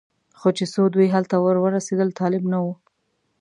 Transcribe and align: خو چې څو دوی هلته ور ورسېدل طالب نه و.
خو 0.39 0.49
چې 0.57 0.65
څو 0.73 0.83
دوی 0.95 1.07
هلته 1.15 1.35
ور 1.39 1.57
ورسېدل 1.61 2.09
طالب 2.19 2.43
نه 2.51 2.59
و. 2.63 2.65